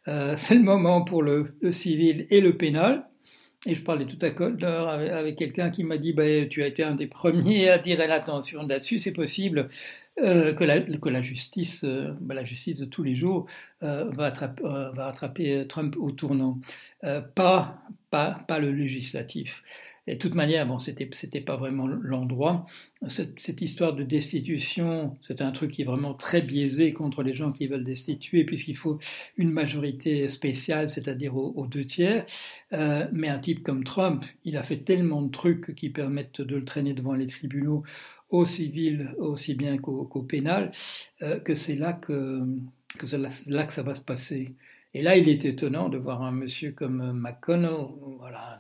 Euh, 0.07 0.35
c'est 0.37 0.55
le 0.55 0.63
moment 0.63 1.03
pour 1.03 1.23
le, 1.23 1.57
civil 1.73 2.27
et 2.31 2.41
le 2.41 2.57
pénal. 2.57 3.09
Et 3.67 3.75
je 3.75 3.83
parlais 3.83 4.05
tout 4.05 4.19
à 4.21 4.29
l'heure 4.51 4.89
avec, 4.89 5.37
quelqu'un 5.37 5.71
qui 5.71 5.83
m'a 5.83 5.97
dit 5.97 6.13
bah, 6.13 6.47
Tu 6.49 6.63
as 6.63 6.67
été 6.69 6.85
un 6.85 6.95
des 6.95 7.07
premiers 7.07 7.71
à 7.71 7.79
dire 7.79 7.99
l'attention 8.07 8.65
là-dessus, 8.67 8.99
c'est 8.99 9.15
possible 9.15 9.71
euh, 10.21 10.53
que, 10.53 10.63
la, 10.63 11.21
justice, 11.23 11.85
bah, 12.21 12.35
la 12.35 12.45
justice 12.45 12.79
de 12.79 12.85
tous 12.85 13.03
les 13.03 13.17
jours 13.17 13.47
va, 13.81 14.27
attraper, 14.27 14.63
va, 14.63 15.07
attraper, 15.09 15.67
Trump 15.67 15.97
au 15.99 16.13
tournant. 16.13 16.61
pas, 17.03 17.83
pas, 18.11 18.45
pas 18.47 18.59
le 18.61 18.71
législatif. 18.71 19.65
Et 20.07 20.15
de 20.15 20.19
toute 20.19 20.35
manière, 20.35 20.67
bon, 20.67 20.79
c'était, 20.79 21.09
c'était 21.13 21.41
pas 21.41 21.57
vraiment 21.57 21.87
l'endroit. 21.87 22.67
Cette, 23.09 23.63
histoire 23.63 23.95
de 23.95 24.03
destitution, 24.03 25.17
c'est 25.23 25.41
un 25.41 25.51
truc 25.51 25.71
qui 25.71 25.83
est 25.83 25.87
vraiment 25.87 26.13
très 26.13 26.43
biaisé 26.43 26.93
contre 26.93 27.23
les 27.23 27.33
gens 27.33 27.53
qui 27.53 27.67
veulent 27.69 27.85
destituer, 27.85 28.45
puisqu'il 28.45 28.77
faut 28.77 28.99
une 29.39 29.51
majorité 29.51 30.29
spéciale, 30.29 30.91
c'est-à-dire 30.91 31.37
aux, 31.37 31.67
deux 31.67 31.87
tiers. 31.87 32.27
Euh, 32.75 33.09
mais 33.13 33.29
un 33.29 33.39
type 33.39 33.63
comme 33.63 33.85
Trump, 33.85 34.25
il 34.45 34.59
a 34.59 34.63
fait 34.63 34.79
tellement 34.79 35.23
de 35.23 35.31
trucs 35.31 35.75
qui 35.75 35.89
permettent 35.89 36.43
de 36.43 36.57
le 36.57 36.65
traîner 36.65 36.93
devant 36.93 37.15
les 37.15 37.27
tribunaux, 37.27 37.83
au 38.29 38.45
civil 38.45 39.15
aussi 39.19 39.55
bien 39.55 39.79
qu'au, 39.79 40.23
pénal, 40.23 40.73
euh, 41.23 41.39
que 41.41 41.55
c'est 41.55 41.77
là 41.77 41.95
que, 41.95 42.43
que 42.99 43.07
là 43.49 43.65
que 43.65 43.73
ça 43.73 43.83
va 43.83 43.95
se 43.95 44.01
passer. 44.03 44.55
Et 44.93 45.03
là, 45.03 45.17
il 45.17 45.29
est 45.29 45.45
étonnant 45.45 45.89
de 45.89 45.99
voir 45.99 46.23
un 46.23 46.31
monsieur 46.31 46.73
comme 46.73 47.13
McConnell, 47.13 47.89
voilà, 48.19 48.59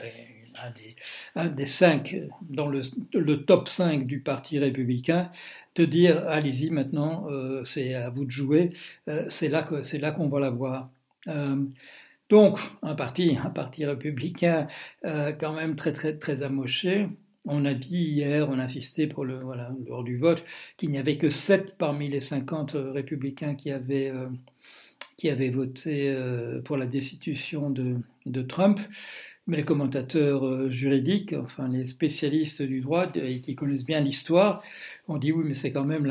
un 1.34 1.46
des, 1.49 1.66
cinq, 1.66 2.16
dans 2.42 2.68
le, 2.68 3.37
top 3.44 3.68
5 3.68 4.04
du 4.04 4.20
Parti 4.20 4.58
républicain, 4.58 5.30
de 5.75 5.84
dire 5.84 6.26
allez-y 6.28 6.70
maintenant, 6.70 7.26
euh, 7.30 7.64
c'est 7.64 7.94
à 7.94 8.11
vous 8.11 8.25
de 8.25 8.30
jouer, 8.30 8.73
euh, 9.08 9.25
c'est 9.28 9.49
là 9.49 9.62
que 9.62 9.96
là 9.96 10.11
qu'on 10.12 10.28
va 10.28 10.40
la 10.40 10.50
voir. 10.50 10.90
Euh, 11.28 11.56
donc 12.30 12.58
un 12.82 12.94
parti, 12.94 13.37
un 13.42 13.50
parti 13.50 13.84
républicain 13.84 14.66
quand 15.02 15.52
même 15.52 15.76
très 15.76 15.92
très 15.92 16.16
très 16.16 16.42
amoché. 16.42 17.08
On 17.46 17.66
a 17.66 17.75
dit 17.75 18.04
hier, 18.04 18.49
on 18.49 18.58
a 18.58 18.62
insisté 18.62 19.06
pour 19.06 19.25
le 19.25 19.40
voilà 19.40 19.70
lors 19.87 20.02
du 20.02 20.16
vote 20.16 20.42
qu'il 20.78 20.90
n'y 20.90 20.99
avait 20.99 21.18
que 21.18 21.28
7 21.28 21.76
parmi 21.76 22.08
les 22.08 22.20
50 22.20 22.73
républicains 22.94 23.54
qui 23.54 23.70
avaient 23.70 24.12
qui 25.18 25.28
avaient 25.28 25.50
voté 25.50 26.16
pour 26.64 26.76
la 26.78 26.87
destitution 26.87 27.70
de, 27.70 27.99
de 28.26 28.42
Trump. 28.42 28.80
Mais 29.46 29.58
les 29.58 29.64
commentateurs 29.64 30.46
euh, 30.46 30.70
juridiques, 30.70 31.34
enfin 31.34 31.68
les 31.68 31.86
spécialistes 31.86 32.62
du 32.62 32.80
droit 32.80 33.06
et 33.14 33.40
qui 33.42 33.54
connaissent 33.54 33.84
bien 33.84 34.00
l'histoire, 34.00 34.62
ont 35.06 35.18
dit 35.18 35.32
oui, 35.32 35.44
mais 35.46 35.54
c'est 35.54 35.70
quand 35.70 35.84
même 35.84 36.10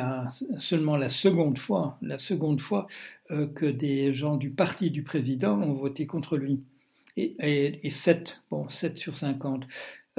seulement 0.60 0.98
la 0.98 1.10
seconde 1.10 1.58
fois, 1.58 1.98
la 2.04 2.20
seconde 2.20 2.62
fois 2.62 2.88
euh, 3.32 3.48
que 3.48 3.66
des 3.66 4.14
gens 4.14 4.38
du 4.38 4.52
parti 4.52 4.92
du 4.92 5.02
président 5.02 5.60
ont 5.60 5.74
voté 5.74 6.06
contre 6.06 6.38
lui. 6.38 6.62
Et, 7.18 7.36
et, 7.84 7.90
7, 7.92 8.42
bon, 8.50 8.68
7 8.70 8.98
sur 8.98 9.16
50. 9.16 9.66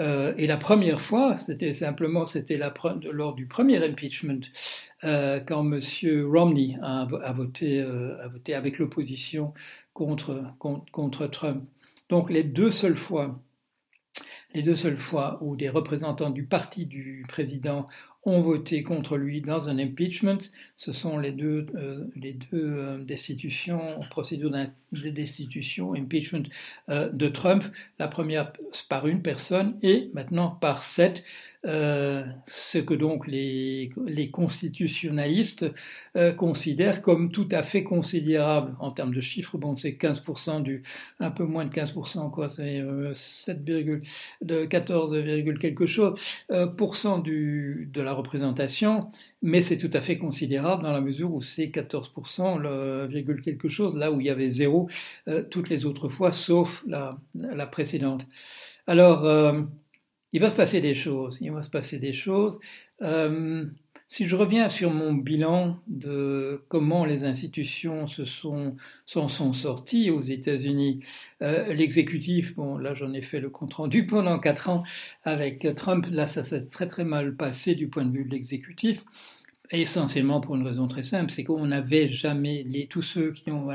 Euh, 0.00 0.32
et 0.36 0.46
la 0.46 0.56
première 0.56 1.00
fois, 1.00 1.38
c'était 1.38 1.72
simplement 1.72 2.26
c'était 2.26 2.58
lors 3.10 3.34
du 3.34 3.46
premier 3.46 3.78
impeachment, 3.84 4.42
quand 5.02 5.72
M. 5.72 5.80
Romney 6.26 6.78
a, 6.82 7.32
voté, 7.32 7.84
avec 8.54 8.78
l'opposition 8.78 9.52
contre, 9.92 10.44
contre 10.58 11.26
Trump. 11.26 11.64
Donc 12.08 12.30
les 12.30 12.44
deux 12.44 12.70
seules 12.70 12.96
fois 12.96 13.40
les 14.54 14.62
deux 14.62 14.76
seules 14.76 14.96
fois 14.96 15.38
où 15.42 15.56
des 15.56 15.68
représentants 15.68 16.30
du 16.30 16.46
parti 16.46 16.86
du 16.86 17.24
président 17.28 17.86
ont 18.26 18.40
voté 18.40 18.82
contre 18.82 19.16
lui 19.16 19.40
dans 19.40 19.68
un 19.68 19.78
impeachment, 19.78 20.38
ce 20.76 20.92
sont 20.92 21.18
les 21.18 21.32
deux, 21.32 21.66
euh, 21.74 22.04
les 22.16 22.32
deux 22.32 22.46
euh, 22.52 22.98
destitutions, 22.98 24.00
procédures 24.10 24.50
de 24.50 25.08
destitution, 25.10 25.94
impeachment 25.94 26.44
euh, 26.88 27.10
de 27.10 27.28
Trump, 27.28 27.64
la 27.98 28.08
première 28.08 28.52
par 28.88 29.06
une 29.06 29.22
personne 29.22 29.76
et 29.82 30.10
maintenant 30.14 30.50
par 30.50 30.84
sept, 30.84 31.22
ce 31.66 32.78
que 32.78 32.92
donc 32.92 33.26
les, 33.26 33.90
les 34.06 34.30
constitutionnalistes 34.30 35.64
considèrent 36.36 37.00
comme 37.00 37.32
tout 37.32 37.48
à 37.52 37.62
fait 37.62 37.82
considérable 37.82 38.76
en 38.80 38.90
termes 38.90 39.14
de 39.14 39.22
chiffres. 39.22 39.56
Bon, 39.56 39.74
c'est 39.74 39.92
15% 39.92 40.62
du, 40.62 40.82
un 41.20 41.30
peu 41.30 41.44
moins 41.44 41.64
de 41.64 41.70
15%, 41.70 42.30
quoi, 42.30 42.50
c'est 42.50 42.84
7, 43.14 43.64
de 43.64 44.66
14, 44.66 45.16
quelque 45.58 45.86
chose, 45.86 46.20
pour 46.76 46.96
du, 47.22 47.88
de 47.90 48.02
la 48.02 48.13
représentation, 48.14 49.10
mais 49.42 49.62
c'est 49.62 49.76
tout 49.76 49.90
à 49.92 50.00
fait 50.00 50.18
considérable 50.18 50.82
dans 50.82 50.92
la 50.92 51.00
mesure 51.00 51.32
où 51.32 51.42
c'est 51.42 51.66
14%, 51.66 52.58
le, 52.58 53.06
virgule 53.06 53.42
quelque 53.42 53.68
chose, 53.68 53.94
là 53.94 54.10
où 54.10 54.20
il 54.20 54.26
y 54.26 54.30
avait 54.30 54.50
zéro 54.50 54.88
toutes 55.50 55.68
les 55.68 55.84
autres 55.86 56.08
fois, 56.08 56.32
sauf 56.32 56.84
la, 56.86 57.18
précédente. 57.66 58.26
Alors, 58.86 59.24
il 60.34 60.40
va 60.40 60.50
se 60.50 60.56
passer 60.56 60.80
des 60.80 60.96
choses. 60.96 61.38
Il 61.40 61.52
va 61.52 61.62
se 61.62 61.70
passer 61.70 62.00
des 62.00 62.12
choses. 62.12 62.58
Euh, 63.02 63.64
si 64.08 64.26
je 64.26 64.36
reviens 64.36 64.68
sur 64.68 64.92
mon 64.92 65.12
bilan 65.12 65.78
de 65.86 66.62
comment 66.68 67.04
les 67.04 67.24
institutions 67.24 68.06
se 68.06 68.24
sont, 68.24 68.76
s'en 69.06 69.28
sont 69.28 69.52
sorties 69.52 70.10
aux 70.10 70.20
États-Unis, 70.20 71.00
euh, 71.42 71.72
l'exécutif, 71.72 72.54
bon 72.54 72.76
là 72.78 72.94
j'en 72.94 73.12
ai 73.12 73.22
fait 73.22 73.40
le 73.40 73.50
compte 73.50 73.74
rendu 73.74 74.06
pendant 74.06 74.38
quatre 74.38 74.68
ans 74.68 74.84
avec 75.24 75.66
Trump, 75.74 76.06
là 76.10 76.26
ça 76.26 76.44
s'est 76.44 76.66
très 76.66 76.86
très 76.86 77.04
mal 77.04 77.34
passé 77.34 77.74
du 77.74 77.88
point 77.88 78.04
de 78.04 78.16
vue 78.16 78.24
de 78.24 78.30
l'exécutif. 78.30 79.04
Essentiellement 79.70 80.42
pour 80.42 80.56
une 80.56 80.66
raison 80.66 80.86
très 80.86 81.02
simple, 81.02 81.30
c'est 81.30 81.42
qu'on 81.42 81.64
n'avait 81.64 82.10
jamais, 82.10 82.64
les, 82.68 82.86
tous 82.86 83.00
ceux 83.00 83.32
qui 83.32 83.50
ont 83.50 83.68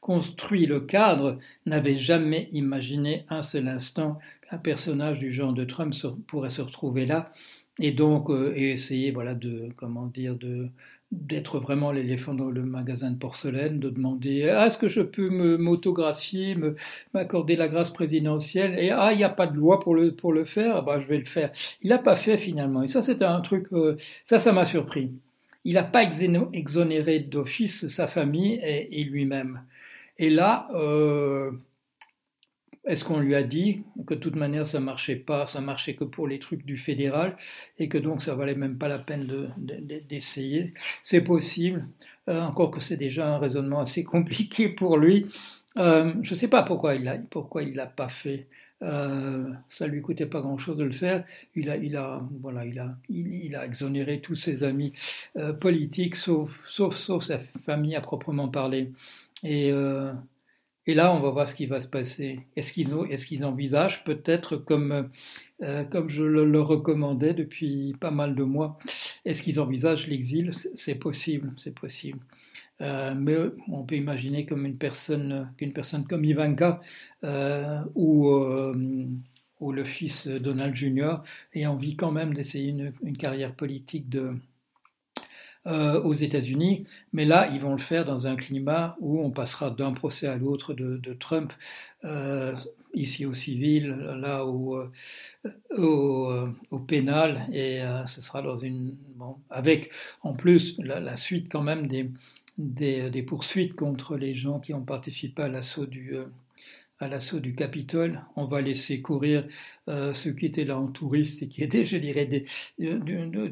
construit 0.00 0.66
le 0.66 0.80
cadre 0.80 1.40
n'avaient 1.66 1.98
jamais 1.98 2.48
imaginé 2.52 3.26
un 3.28 3.42
seul 3.42 3.66
instant 3.66 4.20
qu'un 4.48 4.58
personnage 4.58 5.18
du 5.18 5.32
genre 5.32 5.52
de 5.52 5.64
Trump 5.64 5.92
pourrait 6.28 6.50
se 6.50 6.62
retrouver 6.62 7.04
là 7.04 7.32
et 7.80 7.92
donc 7.92 8.30
euh, 8.30 8.52
et 8.54 8.70
essayer 8.72 9.10
voilà 9.12 9.34
de 9.34 9.70
comment 9.76 10.06
dire 10.06 10.36
de 10.36 10.68
d'être 11.12 11.58
vraiment 11.60 11.92
l'éléphant 11.92 12.32
dans 12.34 12.50
le 12.50 12.62
magasin 12.64 13.10
de 13.10 13.18
porcelaine, 13.18 13.78
de 13.80 13.90
demander 13.90 14.48
ah, 14.48 14.66
est-ce 14.66 14.78
que 14.78 14.88
je 14.88 15.02
peux 15.02 15.28
m'autogracier, 15.58 16.56
m'accorder 17.12 17.54
la 17.54 17.68
grâce 17.68 17.90
présidentielle? 17.90 18.78
Et 18.78 18.90
ah 18.90 19.12
il 19.12 19.18
n'y 19.18 19.24
a 19.24 19.28
pas 19.28 19.46
de 19.46 19.56
loi 19.56 19.78
pour 19.80 19.94
le 19.94 20.14
pour 20.16 20.32
le 20.32 20.44
faire, 20.44 20.82
bah 20.82 21.00
je 21.00 21.06
vais 21.08 21.18
le 21.18 21.24
faire. 21.26 21.52
Il 21.82 21.90
l'a 21.90 21.98
pas 21.98 22.16
fait 22.16 22.38
finalement 22.38 22.82
et 22.82 22.88
ça 22.88 23.02
c'est 23.02 23.22
un 23.22 23.40
truc 23.42 23.66
euh, 23.72 23.96
ça 24.24 24.38
ça 24.38 24.52
m'a 24.52 24.64
surpris. 24.64 25.12
Il 25.64 25.74
n'a 25.74 25.84
pas 25.84 26.02
exonéré 26.04 27.20
d'office 27.20 27.86
sa 27.88 28.06
famille 28.08 28.54
et, 28.64 29.00
et 29.00 29.04
lui-même. 29.04 29.62
Et 30.18 30.30
là 30.30 30.68
euh, 30.74 31.52
est-ce 32.84 33.04
qu'on 33.04 33.20
lui 33.20 33.34
a 33.36 33.44
dit 33.44 33.84
que 34.06 34.14
de 34.14 34.18
toute 34.18 34.34
manière 34.34 34.66
ça 34.66 34.80
marchait 34.80 35.16
pas, 35.16 35.46
ça 35.46 35.60
marchait 35.60 35.94
que 35.94 36.04
pour 36.04 36.26
les 36.26 36.40
trucs 36.40 36.64
du 36.64 36.76
fédéral 36.76 37.36
et 37.78 37.88
que 37.88 37.96
donc 37.96 38.22
ça 38.22 38.34
valait 38.34 38.56
même 38.56 38.76
pas 38.76 38.88
la 38.88 38.98
peine 38.98 39.52
d'essayer 40.08 40.64
de, 40.64 40.70
C'est 41.04 41.20
possible, 41.20 41.86
euh, 42.28 42.40
encore 42.40 42.72
que 42.72 42.80
c'est 42.80 42.96
déjà 42.96 43.32
un 43.32 43.38
raisonnement 43.38 43.80
assez 43.80 44.02
compliqué 44.14 44.68
pour 44.68 44.98
lui. 44.98 45.26
Euh, 45.78 46.12
je 46.22 46.32
ne 46.32 46.36
sais 46.36 46.48
pas 46.48 46.62
pourquoi 46.64 46.96
il 46.96 47.08
a, 47.08 47.18
pourquoi 47.18 47.62
il 47.62 47.74
l'a 47.74 47.86
pas 47.86 48.08
fait. 48.08 48.48
Euh, 48.82 49.48
ça 49.70 49.86
lui 49.86 50.02
coûtait 50.02 50.26
pas 50.26 50.40
grand-chose 50.40 50.76
de 50.76 50.82
le 50.82 50.90
faire. 50.90 51.24
Il 51.54 51.70
a, 51.70 51.76
il 51.76 51.96
a, 51.96 52.20
voilà, 52.40 52.66
il 52.66 52.80
a, 52.80 52.96
il, 53.08 53.54
a 53.54 53.64
exonéré 53.64 54.20
tous 54.20 54.34
ses 54.34 54.64
amis 54.64 54.92
politiques, 55.60 56.16
sauf, 56.16 56.60
sauf, 56.68 56.96
sauf 56.96 57.22
sa 57.22 57.38
famille 57.38 57.94
à 57.94 58.00
proprement 58.00 58.48
parler. 58.48 58.90
Et 59.44 59.72
et 60.86 60.94
là, 60.94 61.14
on 61.14 61.20
va 61.20 61.30
voir 61.30 61.48
ce 61.48 61.54
qui 61.54 61.66
va 61.66 61.80
se 61.80 61.86
passer. 61.88 62.40
Est-ce 62.56 62.72
qu'ils 62.72 62.92
est 63.10 63.24
qu'ils 63.26 63.44
envisagent 63.44 64.02
peut-être, 64.04 64.56
comme, 64.56 65.10
euh, 65.62 65.84
comme 65.84 66.08
je 66.08 66.24
le, 66.24 66.60
recommandais 66.60 67.34
depuis 67.34 67.94
pas 68.00 68.10
mal 68.10 68.34
de 68.34 68.42
mois, 68.42 68.78
est-ce 69.24 69.42
qu'ils 69.42 69.60
envisagent 69.60 70.08
l'exil? 70.08 70.50
C'est 70.74 70.96
possible, 70.96 71.52
c'est 71.56 71.74
possible. 71.74 72.20
Euh, 72.80 73.14
mais 73.14 73.36
on 73.68 73.84
peut 73.84 73.96
imaginer 73.96 74.44
comme 74.46 74.66
une 74.66 74.78
personne, 74.78 75.52
qu'une 75.56 75.72
personne 75.72 76.04
comme 76.06 76.24
Ivanka 76.24 76.80
euh, 77.24 77.80
ou, 77.94 78.28
ou 79.60 79.72
le 79.72 79.84
fils 79.84 80.26
Donald 80.26 80.74
Jr. 80.74 81.18
ait 81.54 81.66
envie 81.66 81.96
quand 81.96 82.10
même 82.10 82.34
d'essayer 82.34 82.70
une, 82.70 82.92
une 83.04 83.16
carrière 83.16 83.54
politique 83.54 84.08
de, 84.08 84.34
euh, 85.66 86.02
aux 86.02 86.12
États-Unis, 86.12 86.86
mais 87.12 87.24
là, 87.24 87.48
ils 87.52 87.60
vont 87.60 87.72
le 87.72 87.78
faire 87.78 88.04
dans 88.04 88.26
un 88.26 88.34
climat 88.36 88.96
où 89.00 89.20
on 89.20 89.30
passera 89.30 89.70
d'un 89.70 89.92
procès 89.92 90.26
à 90.26 90.36
l'autre 90.36 90.74
de, 90.74 90.96
de, 90.96 91.12
Trump, 91.14 91.52
euh, 92.04 92.56
ici 92.94 93.26
au 93.26 93.32
civil, 93.32 93.90
là 94.18 94.44
au, 94.44 94.76
euh, 94.76 94.90
au, 95.78 96.30
euh, 96.30 96.52
au 96.72 96.78
pénal, 96.80 97.46
et 97.52 97.80
ce 98.08 98.20
sera 98.20 98.42
dans 98.42 98.56
une 98.56 98.96
bon, 99.16 99.36
avec 99.50 99.90
en 100.22 100.34
plus 100.34 100.74
la, 100.78 100.98
la, 101.00 101.16
suite 101.16 101.48
quand 101.48 101.62
même 101.62 101.86
des, 101.86 102.10
des, 102.58 103.10
des, 103.10 103.22
poursuites 103.22 103.74
contre 103.74 104.16
les 104.16 104.34
gens 104.34 104.58
qui 104.58 104.74
ont 104.74 104.84
participé 104.84 105.42
à 105.42 105.48
l'assaut 105.48 105.86
du 105.86 106.16
à 107.02 107.08
l'assaut 107.08 107.40
du 107.40 107.54
Capitole. 107.54 108.22
On 108.36 108.44
va 108.44 108.60
laisser 108.60 109.02
courir 109.02 109.46
euh, 109.88 110.14
ceux 110.14 110.32
qui 110.32 110.46
étaient 110.46 110.64
là 110.64 110.78
en 110.78 110.86
touriste 110.86 111.42
et 111.42 111.48
qui 111.48 111.62
étaient, 111.62 111.84
je 111.92 111.96
dirais, 111.96 112.26
des, 112.26 112.44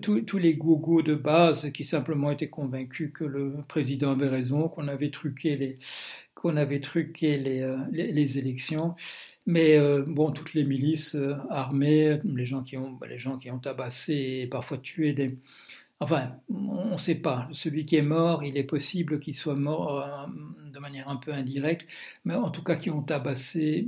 tous 0.00 0.38
les 0.38 0.54
gougous 0.54 1.02
de 1.02 1.16
base 1.16 1.71
qui 1.73 1.85
simplement 1.85 2.30
étaient 2.30 2.49
convaincus 2.49 3.11
que 3.12 3.25
le 3.25 3.57
président 3.69 4.12
avait 4.12 4.28
raison, 4.28 4.69
qu'on 4.69 4.88
avait 4.88 5.11
truqué 5.11 5.57
les 5.57 5.78
qu'on 6.35 6.57
avait 6.57 6.80
truqué 6.80 7.37
les, 7.37 7.61
euh, 7.61 7.76
les, 7.92 8.38
élections. 8.38 8.95
Mais 9.45 9.76
euh, 9.78 10.04
bon, 10.07 10.30
toutes 10.30 10.54
les 10.54 10.64
milices 10.64 11.14
armées, 11.50 12.19
les 12.25 12.47
gens 12.47 12.62
qui 12.62 12.78
ont, 12.78 12.99
les 13.07 13.19
gens 13.19 13.37
qui 13.37 13.50
ont 13.50 13.59
tabassé 13.59 14.40
et 14.42 14.47
parfois 14.47 14.78
tué 14.78 15.12
des, 15.12 15.37
Enfin, 16.02 16.33
on 16.49 16.92
ne 16.92 16.97
sait 16.97 17.16
pas. 17.16 17.47
Celui 17.52 17.85
qui 17.85 17.97
est 17.97 18.02
mort, 18.02 18.42
il 18.42 18.57
est 18.57 18.64
possible 18.64 19.21
qu'il 19.21 19.35
soit 19.35 19.54
mort 19.54 20.00
euh, 20.00 20.26
de 20.73 20.78
manière 20.78 21.11
un 21.11 21.16
peu 21.16 21.30
indirecte, 21.33 21.87
mais 22.25 22.35
en 22.35 22.50
tout 22.50 22.62
cas 22.62 22.76
qui 22.76 22.90
ont 22.90 23.02
tabassé 23.02 23.87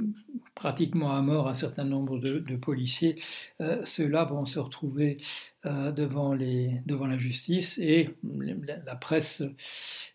pratiquement 0.55 1.13
à 1.13 1.23
mort 1.23 1.49
un 1.49 1.55
certain 1.55 1.85
nombre 1.85 2.19
de, 2.19 2.57
policiers. 2.57 3.17
Euh, 3.63 3.83
ceux-là 3.87 4.25
vont 4.25 4.45
se 4.45 4.59
retrouver 4.59 5.17
euh, 5.65 5.91
devant, 5.91 6.35
la 6.35 7.19
justice 7.19 7.79
et 7.79 8.11
la 8.85 8.95
presse, 8.97 9.43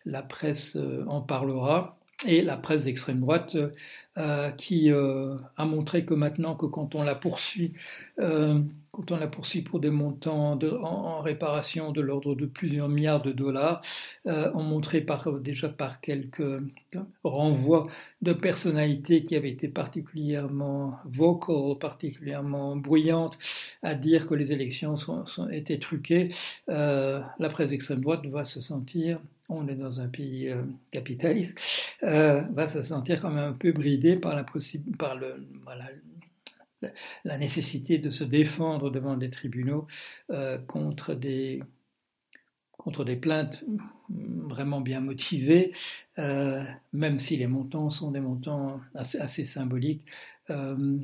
la 0.06 0.22
presse 0.22 0.78
en 1.08 1.20
parlera. 1.20 1.96
Et 2.26 2.42
la 2.42 2.56
presse 2.56 2.82
d'extrême 2.82 3.20
droite 3.20 3.56
qui 4.56 4.90
a 4.90 5.64
montré 5.64 6.04
que 6.04 6.14
maintenant 6.14 6.56
que 6.56 6.66
quand 6.66 6.96
on 6.96 7.04
la 7.04 7.14
poursuit 7.14 7.74
quand 8.98 9.12
on 9.12 9.18
la 9.18 9.28
poursuit 9.28 9.62
pour 9.62 9.78
des 9.78 9.90
montants 9.90 10.58
en, 10.82 11.20
réparation 11.20 11.92
de 11.92 12.00
l'ordre 12.00 12.34
de 12.34 12.46
plusieurs 12.46 12.88
milliards 12.88 13.22
de 13.22 13.30
dollars, 13.30 13.80
euh, 14.26 14.50
on 14.54 14.62
montrait 14.64 15.06
déjà 15.40 15.68
par 15.68 16.00
quelques 16.00 16.60
renvois 17.22 17.86
de 18.22 18.32
personnalités 18.32 19.22
qui 19.22 19.36
avaient 19.36 19.50
été 19.50 19.68
particulièrement 19.68 20.98
vocales, 21.04 21.78
particulièrement 21.78 22.76
bruyantes, 22.76 23.38
à 23.82 23.94
dire 23.94 24.26
que 24.26 24.34
les 24.34 24.52
élections 24.52 24.94
étaient 25.52 25.78
truquées. 25.78 26.34
Euh, 26.68 27.20
la 27.38 27.48
presse 27.48 27.70
extrême 27.70 28.00
droite 28.00 28.26
va 28.26 28.44
se 28.44 28.60
sentir 28.60 29.20
on 29.50 29.66
est 29.66 29.76
dans 29.76 29.98
un 29.98 30.08
pays 30.08 30.50
euh, 30.50 30.60
capitaliste, 30.90 31.58
va 32.02 32.68
se 32.68 32.82
sentir 32.82 33.22
quand 33.22 33.30
même 33.30 33.52
un 33.52 33.54
peu 33.54 33.72
bridé 33.72 34.16
par, 34.16 34.34
la 34.34 34.44
par 34.98 35.16
le, 35.16 35.36
la 37.24 37.38
nécessité 37.38 37.98
de 37.98 38.10
se 38.10 38.24
défendre 38.24 38.90
devant 38.90 39.16
des 39.16 39.30
tribunaux 39.30 39.86
euh, 40.30 40.58
contre, 40.58 41.14
des, 41.14 41.62
contre 42.76 43.04
des 43.04 43.16
plaintes 43.16 43.64
vraiment 44.08 44.80
bien 44.80 45.00
motivées, 45.00 45.72
euh, 46.18 46.64
même 46.92 47.18
si 47.18 47.36
les 47.36 47.46
montants 47.46 47.90
sont 47.90 48.10
des 48.10 48.20
montants 48.20 48.80
assez, 48.94 49.44
symboliques, 49.44 50.04
euh, 50.50 50.98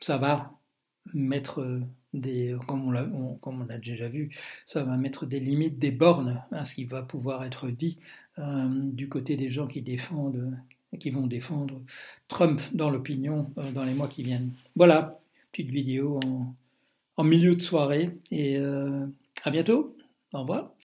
ça 0.00 0.18
va 0.18 0.52
mettre 1.12 1.80
des, 2.14 2.56
comme 2.66 2.88
on, 2.88 2.94
a, 2.94 3.04
comme 3.40 3.62
on 3.62 3.68
a 3.68 3.78
déjà 3.78 4.08
vu, 4.08 4.30
ça 4.66 4.82
va 4.82 4.96
mettre 4.96 5.26
des 5.26 5.40
limites, 5.40 5.78
des 5.78 5.90
bornes 5.90 6.42
à 6.50 6.64
ce 6.64 6.74
qui 6.74 6.84
va 6.84 7.02
pouvoir 7.02 7.44
être 7.44 7.68
dit 7.68 7.98
du 8.36 9.08
côté 9.08 9.36
des 9.36 9.50
gens 9.50 9.68
qui 9.68 9.80
défendent, 9.80 10.58
qui 10.98 11.10
vont 11.10 11.26
défendre 11.26 11.80
Trump 12.28 12.60
dans 12.72 12.90
l'opinion 12.90 13.50
euh, 13.58 13.72
dans 13.72 13.84
les 13.84 13.94
mois 13.94 14.08
qui 14.08 14.22
viennent. 14.22 14.52
Voilà, 14.76 15.12
petite 15.52 15.70
vidéo 15.70 16.20
en, 17.16 17.24
milieu 17.24 17.54
de 17.54 17.62
soirée 17.62 18.10
et 18.30 18.58
euh, 18.58 19.06
à 19.42 19.50
bientôt. 19.50 19.96
Au 20.32 20.40
revoir. 20.40 20.74